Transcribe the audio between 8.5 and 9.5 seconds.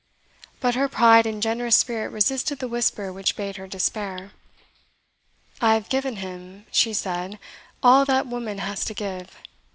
has to give.